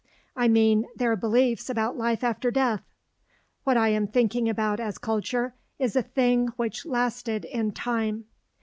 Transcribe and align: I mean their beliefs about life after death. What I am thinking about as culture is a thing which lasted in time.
I 0.35 0.47
mean 0.47 0.87
their 0.95 1.15
beliefs 1.15 1.69
about 1.69 1.95
life 1.95 2.23
after 2.23 2.49
death. 2.49 2.81
What 3.65 3.77
I 3.77 3.89
am 3.89 4.07
thinking 4.07 4.49
about 4.49 4.79
as 4.79 4.97
culture 4.97 5.53
is 5.77 5.95
a 5.95 6.01
thing 6.01 6.47
which 6.55 6.87
lasted 6.87 7.45
in 7.45 7.71
time. 7.71 8.25